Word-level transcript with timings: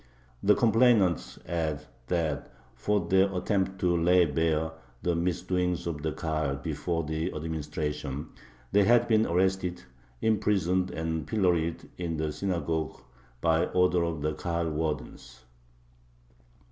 The 0.41 0.55
complainants 0.55 1.37
add 1.45 1.85
that 2.07 2.51
for 2.73 3.07
their 3.07 3.31
attempt 3.37 3.77
to 3.81 3.95
lay 3.95 4.25
bare 4.25 4.71
the 5.03 5.15
misdoings 5.15 5.85
of 5.85 6.01
the 6.01 6.11
Kahal 6.11 6.55
before 6.55 7.03
the 7.03 7.31
administration, 7.35 8.29
they 8.71 8.83
had 8.85 9.07
been 9.07 9.27
arrested, 9.27 9.83
imprisoned, 10.19 10.89
and 10.89 11.27
pilloried 11.27 11.87
in 11.99 12.17
the 12.17 12.31
synagogue 12.31 12.99
by 13.41 13.65
order 13.67 14.01
of 14.03 14.23
the 14.23 14.33
Kahal 14.33 14.71
wardens. 14.71 15.43